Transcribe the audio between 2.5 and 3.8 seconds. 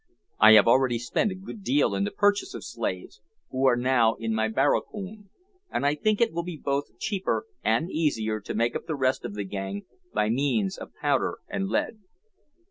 of slaves, who are